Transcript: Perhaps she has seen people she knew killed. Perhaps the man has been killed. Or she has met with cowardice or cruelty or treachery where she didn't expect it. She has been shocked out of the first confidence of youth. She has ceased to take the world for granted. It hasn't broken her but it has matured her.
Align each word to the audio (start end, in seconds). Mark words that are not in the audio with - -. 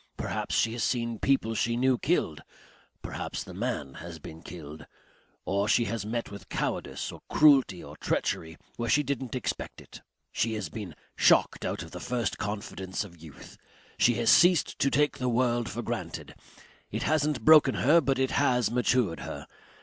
Perhaps 0.17 0.55
she 0.55 0.71
has 0.73 0.83
seen 0.83 1.19
people 1.19 1.53
she 1.53 1.77
knew 1.77 1.99
killed. 1.99 2.41
Perhaps 3.03 3.43
the 3.43 3.53
man 3.53 3.93
has 4.01 4.17
been 4.17 4.41
killed. 4.41 4.87
Or 5.45 5.67
she 5.67 5.85
has 5.85 6.07
met 6.07 6.31
with 6.31 6.49
cowardice 6.49 7.11
or 7.11 7.21
cruelty 7.29 7.83
or 7.83 7.95
treachery 7.97 8.57
where 8.77 8.89
she 8.89 9.03
didn't 9.03 9.35
expect 9.35 9.79
it. 9.79 10.01
She 10.31 10.53
has 10.55 10.69
been 10.69 10.95
shocked 11.15 11.63
out 11.63 11.83
of 11.83 11.91
the 11.91 11.99
first 11.99 12.39
confidence 12.39 13.03
of 13.03 13.21
youth. 13.21 13.59
She 13.99 14.15
has 14.15 14.31
ceased 14.31 14.79
to 14.79 14.89
take 14.89 15.19
the 15.19 15.29
world 15.29 15.69
for 15.69 15.83
granted. 15.83 16.33
It 16.89 17.03
hasn't 17.03 17.45
broken 17.45 17.75
her 17.75 18.01
but 18.01 18.17
it 18.17 18.31
has 18.31 18.71
matured 18.71 19.19
her. 19.19 19.45